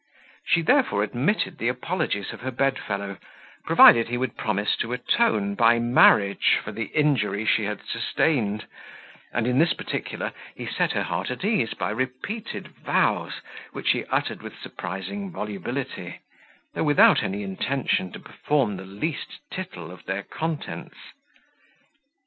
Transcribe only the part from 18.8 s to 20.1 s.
least title of